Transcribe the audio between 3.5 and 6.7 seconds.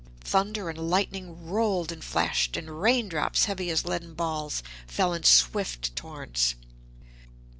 as leaden balls fell in swift torrents.